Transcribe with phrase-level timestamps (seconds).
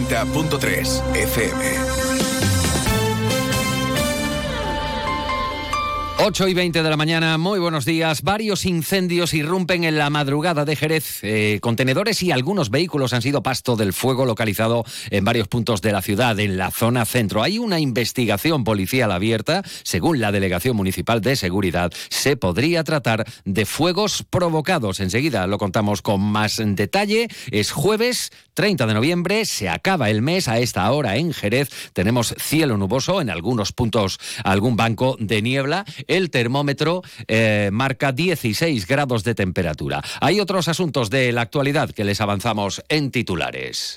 [0.00, 2.51] 90.3 FM.
[6.24, 8.22] 8 y 20 de la mañana, muy buenos días.
[8.22, 11.18] Varios incendios irrumpen en la madrugada de Jerez.
[11.22, 15.90] Eh, contenedores y algunos vehículos han sido pasto del fuego localizado en varios puntos de
[15.90, 17.42] la ciudad, en la zona centro.
[17.42, 19.64] Hay una investigación policial abierta.
[19.82, 25.00] Según la Delegación Municipal de Seguridad, se podría tratar de fuegos provocados.
[25.00, 27.26] Enseguida lo contamos con más detalle.
[27.50, 31.70] Es jueves 30 de noviembre, se acaba el mes a esta hora en Jerez.
[31.94, 38.86] Tenemos cielo nuboso, en algunos puntos algún banco de niebla el termómetro eh, marca 16
[38.86, 40.02] grados de temperatura.
[40.20, 43.94] Hay otros asuntos de la actualidad que les avanzamos en titulares.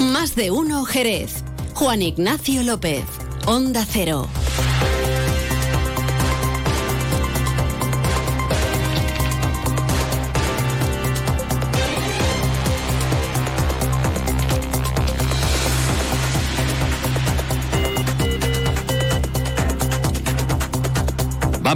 [0.00, 1.44] Más de uno Jerez.
[1.74, 3.04] Juan Ignacio López.
[3.46, 4.28] Onda Cero.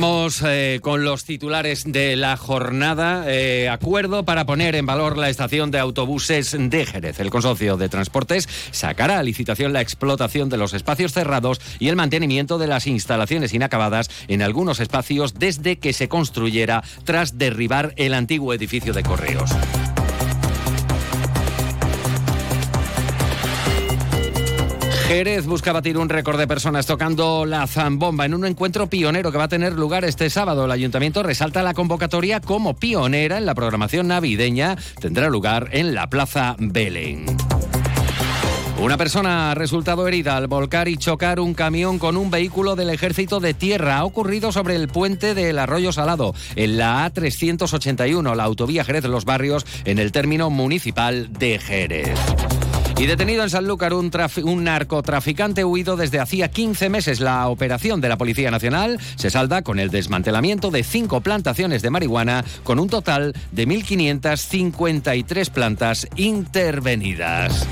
[0.00, 3.24] Vamos eh, con los titulares de la jornada.
[3.26, 7.20] Eh, acuerdo para poner en valor la estación de autobuses de Jerez.
[7.20, 11.96] El consorcio de transportes sacará a licitación la explotación de los espacios cerrados y el
[11.96, 18.14] mantenimiento de las instalaciones inacabadas en algunos espacios desde que se construyera tras derribar el
[18.14, 19.50] antiguo edificio de correos.
[25.10, 29.38] Jerez busca batir un récord de personas tocando la zambomba en un encuentro pionero que
[29.38, 30.66] va a tener lugar este sábado.
[30.66, 34.76] El ayuntamiento resalta la convocatoria como pionera en la programación navideña.
[35.00, 37.26] Tendrá lugar en la Plaza Belén.
[38.78, 42.90] Una persona ha resultado herida al volcar y chocar un camión con un vehículo del
[42.90, 43.98] ejército de tierra.
[43.98, 49.66] Ha ocurrido sobre el puente del Arroyo Salado, en la A381, la autovía Jerez-Los Barrios,
[49.84, 52.16] en el término municipal de Jerez.
[53.00, 54.10] Y detenido en Sanlúcar un,
[54.44, 57.20] un narcotraficante huido desde hacía 15 meses.
[57.20, 61.88] La operación de la Policía Nacional se salda con el desmantelamiento de cinco plantaciones de
[61.88, 67.66] marihuana con un total de 1.553 plantas intervenidas.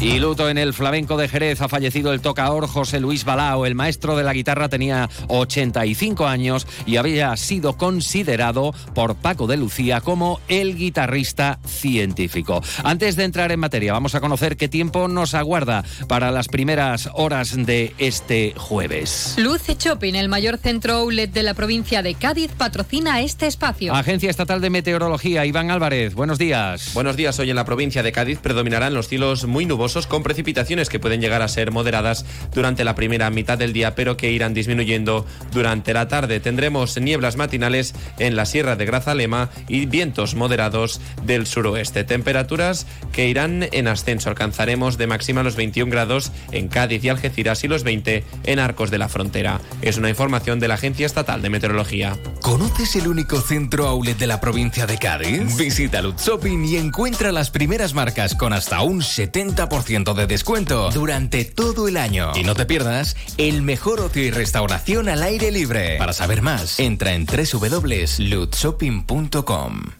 [0.00, 3.66] Y luto en el flamenco de Jerez ha fallecido el tocador José Luis Balao.
[3.66, 9.56] El maestro de la guitarra tenía 85 años y había sido considerado por Paco de
[9.56, 12.62] Lucía como el guitarrista científico.
[12.84, 17.10] Antes de entrar en materia, vamos a conocer qué tiempo nos aguarda para las primeras
[17.14, 19.34] horas de este jueves.
[19.36, 23.92] Luce Shopping, el mayor centro outlet de la provincia de Cádiz, patrocina este espacio.
[23.92, 26.94] Agencia Estatal de Meteorología, Iván Álvarez, buenos días.
[26.94, 30.88] Buenos días, hoy en la provincia de Cádiz predominarán los cielos muy nubosos con precipitaciones
[30.88, 34.52] que pueden llegar a ser moderadas durante la primera mitad del día, pero que irán
[34.52, 36.40] disminuyendo durante la tarde.
[36.40, 42.04] Tendremos nieblas matinales en la Sierra de Grazalema y vientos moderados del suroeste.
[42.04, 44.28] Temperaturas que irán en ascenso.
[44.28, 48.90] Alcanzaremos de máxima los 21 grados en Cádiz y Algeciras y los 20 en Arcos
[48.90, 49.60] de la Frontera.
[49.80, 52.18] Es una información de la Agencia Estatal de Meteorología.
[52.42, 55.56] ¿Conoces el único centro outlet de la provincia de Cádiz?
[55.56, 59.77] Visita Lutz Shopping y encuentra las primeras marcas con hasta un 70%
[60.14, 62.32] de descuento durante todo el año.
[62.34, 65.96] Y no te pierdas el mejor ocio y restauración al aire libre.
[65.98, 69.97] Para saber más, entra en www.lutshopping.com.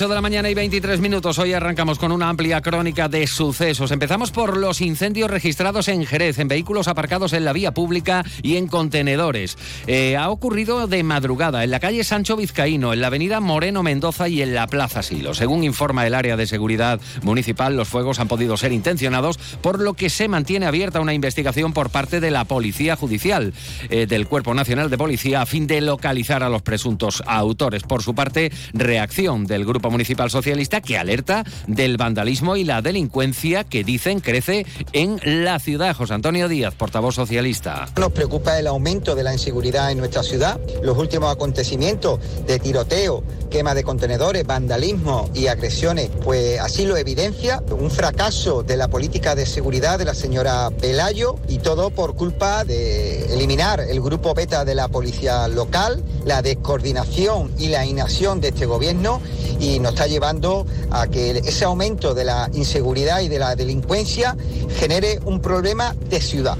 [0.00, 1.38] 8 de la mañana y 23 minutos.
[1.38, 3.90] Hoy arrancamos con una amplia crónica de sucesos.
[3.90, 8.56] Empezamos por los incendios registrados en Jerez, en vehículos aparcados en la vía pública y
[8.56, 9.58] en contenedores.
[9.86, 14.26] Eh, ha ocurrido de madrugada en la calle Sancho Vizcaíno, en la avenida Moreno Mendoza
[14.26, 15.34] y en la Plaza Silo.
[15.34, 19.92] Según informa el área de seguridad municipal, los fuegos han podido ser intencionados, por lo
[19.92, 23.52] que se mantiene abierta una investigación por parte de la Policía Judicial
[23.90, 27.82] eh, del Cuerpo Nacional de Policía a fin de localizar a los presuntos autores.
[27.82, 33.64] Por su parte, reacción del grupo Municipal Socialista que alerta del vandalismo y la delincuencia
[33.64, 35.94] que dicen crece en la ciudad.
[35.94, 37.86] José Antonio Díaz, portavoz socialista.
[37.98, 43.24] Nos preocupa el aumento de la inseguridad en nuestra ciudad, los últimos acontecimientos de tiroteo,
[43.50, 49.34] quema de contenedores, vandalismo y agresiones, pues así lo evidencia un fracaso de la política
[49.34, 54.64] de seguridad de la señora Pelayo y todo por culpa de eliminar el grupo beta
[54.64, 59.20] de la policía local, la descoordinación y la inacción de este gobierno
[59.58, 64.36] y nos está llevando a que ese aumento de la inseguridad y de la delincuencia
[64.78, 66.56] genere un problema de ciudad.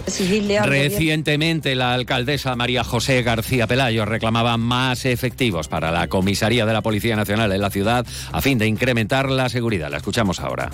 [0.65, 6.83] Recientemente la alcaldesa María José García Pelayo reclamaba más efectivos para la comisaría de la
[6.83, 9.91] Policía Nacional en la ciudad a fin de incrementar la seguridad.
[9.91, 10.71] La escuchamos ahora.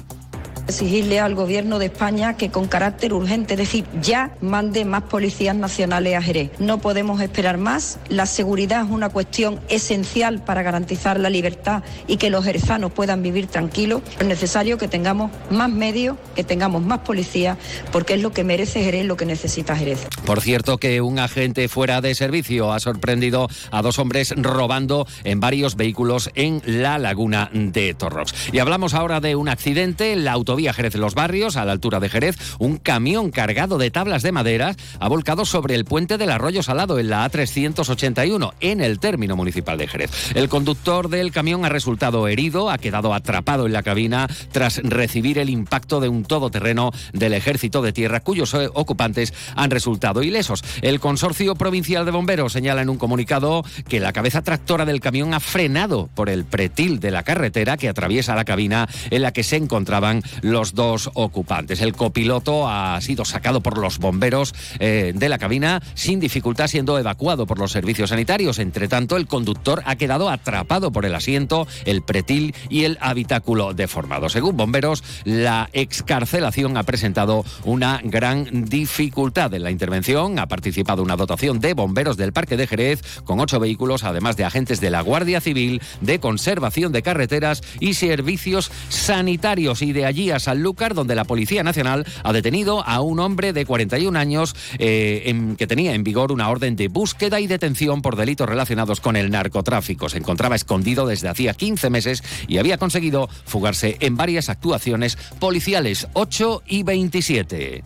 [0.68, 5.54] Exigirle al Gobierno de España que con carácter urgente, es decir, ya mande más policías
[5.54, 6.50] nacionales a Jerez.
[6.58, 7.98] No podemos esperar más.
[8.08, 13.22] La seguridad es una cuestión esencial para garantizar la libertad y que los jerezanos puedan
[13.22, 14.02] vivir tranquilos.
[14.18, 17.56] Es necesario que tengamos más medios, que tengamos más policías,
[17.92, 20.06] porque es lo que merece Jerez, lo que necesita Jerez.
[20.24, 25.40] Por cierto, que un agente fuera de servicio ha sorprendido a dos hombres robando en
[25.40, 28.34] varios vehículos en la laguna de Torrox.
[28.52, 32.08] Y hablamos ahora de un accidente en la autovía Jerez-Los Barrios, a la altura de
[32.08, 32.38] Jerez.
[32.58, 36.98] Un camión cargado de tablas de madera ha volcado sobre el puente del Arroyo Salado
[36.98, 40.10] en la A381, en el término municipal de Jerez.
[40.34, 45.38] El conductor del camión ha resultado herido, ha quedado atrapado en la cabina tras recibir
[45.38, 50.64] el impacto de un todoterreno del Ejército de Tierra, cuyos eh, ocupantes han resultado ilesos.
[50.80, 55.34] El Consorcio Provincial de Bomberos señala en un comunicado que la cabeza tractora del camión
[55.34, 59.42] ha frenado por el pretil de la carretera que atraviesa la cabina en la que
[59.42, 61.80] se encontraban los dos ocupantes.
[61.80, 66.98] El copiloto ha sido sacado por los bomberos eh, de la cabina sin dificultad, siendo
[66.98, 68.58] evacuado por los servicios sanitarios.
[68.58, 73.74] Entre tanto, el conductor ha quedado atrapado por el asiento, el pretil y el habitáculo
[73.74, 74.28] deformado.
[74.28, 80.38] Según bomberos, la excarcelación ha presentado una gran dificultad en la intervención.
[80.38, 84.44] Ha participado una dotación de bomberos del Parque de Jerez con ocho vehículos, además de
[84.44, 89.82] agentes de la Guardia Civil, de conservación de carreteras y servicios sanitarios.
[89.82, 93.66] Y de allí a Sanlúcar, donde la Policía Nacional ha detenido a un hombre de
[93.66, 98.16] 41 años eh, en, que tenía en vigor una orden de búsqueda y detención por
[98.16, 100.08] delitos relacionados con el narcotráfico.
[100.08, 106.08] Se encontraba escondido desde hacía 15 meses y había conseguido fugarse en varias actuaciones policiales
[106.12, 107.82] 8 y 27.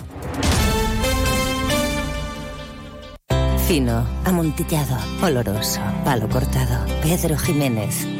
[3.67, 6.85] Fino, amontillado, oloroso, palo cortado.
[7.03, 8.20] Pedro Jiménez.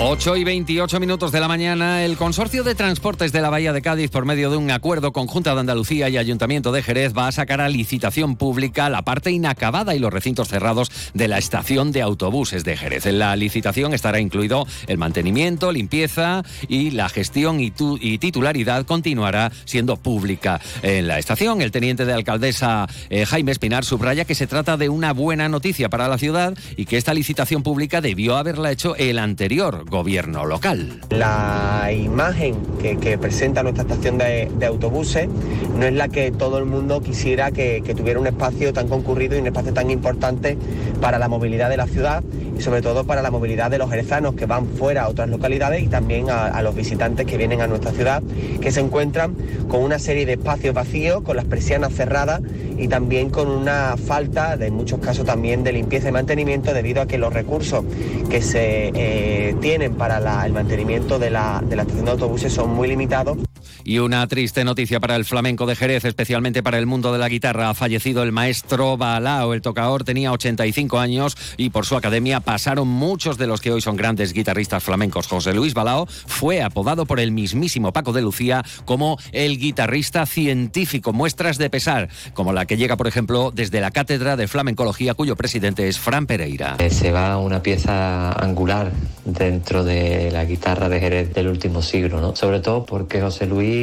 [0.00, 3.80] 8 y 28 minutos de la mañana, el Consorcio de Transportes de la Bahía de
[3.80, 7.32] Cádiz, por medio de un acuerdo conjunta de Andalucía y Ayuntamiento de Jerez, va a
[7.32, 12.02] sacar a licitación pública la parte inacabada y los recintos cerrados de la estación de
[12.02, 13.06] autobuses de Jerez.
[13.06, 19.52] En la licitación estará incluido el mantenimiento, limpieza y la gestión y, y titularidad continuará
[19.64, 21.62] siendo pública en la estación.
[21.62, 25.88] El teniente de alcaldesa eh, Jaime Espinar subraya que se trata de una buena noticia
[25.88, 31.00] para la ciudad y que esta licitación pública debió haberla hecho el anterior gobierno local.
[31.10, 35.28] La imagen que, presenta nuestra estación de, autobuses
[35.76, 39.40] no es la que todo el mundo quisiera que, tuviera un espacio tan concurrido y
[39.40, 40.56] un espacio tan importante
[41.00, 42.22] para la movilidad de la ciudad
[42.56, 45.82] y sobre todo para la movilidad de los jerezanos que van fuera a otras localidades
[45.82, 48.22] y también a, los visitantes que vienen a nuestra ciudad,
[48.60, 49.34] que se encuentran
[49.68, 52.40] con una serie de espacios vacíos, con las persianas cerradas
[52.78, 57.02] y también con una falta, de en muchos casos también, de limpieza y mantenimiento debido
[57.02, 57.84] a que los recursos
[58.30, 62.70] que se eh, tienen para el mantenimiento de la, de la estación de autobuses son
[62.70, 63.38] muy limitados.
[63.84, 67.28] Y una triste noticia para el flamenco de Jerez, especialmente para el mundo de la
[67.28, 67.68] guitarra.
[67.68, 69.52] Ha fallecido el maestro Balao.
[69.52, 73.82] El tocador tenía 85 años y por su academia pasaron muchos de los que hoy
[73.82, 75.26] son grandes guitarristas flamencos.
[75.26, 81.12] José Luis Balao fue apodado por el mismísimo Paco de Lucía como el guitarrista científico.
[81.12, 85.36] Muestras de pesar, como la que llega, por ejemplo, desde la Cátedra de Flamencología, cuyo
[85.36, 86.76] presidente es Fran Pereira.
[86.78, 88.92] Eh, se va una pieza angular
[89.26, 92.34] dentro de la guitarra de Jerez del último siglo, ¿no?
[92.34, 93.73] Sobre todo porque José Luis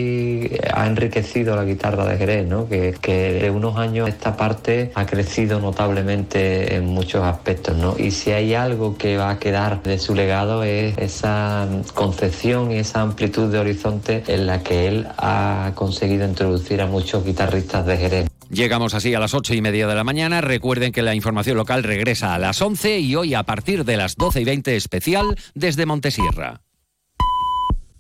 [0.74, 2.68] ha enriquecido la guitarra de Jerez, ¿no?
[2.68, 8.00] que, de unos años esta parte ha crecido notablemente en muchos aspectos.
[8.00, 12.78] Y si hay algo que va a quedar de su legado es esa concepción y
[12.78, 17.98] esa amplitud de horizonte en la que él ha conseguido introducir a muchos guitarristas de
[17.98, 18.28] Jerez.
[18.50, 20.42] Llegamos así a las ocho y media de la mañana.
[20.42, 24.16] Recuerden que la información local regresa a las once y hoy a partir de las
[24.16, 26.62] doce y veinte especial desde Montesierra.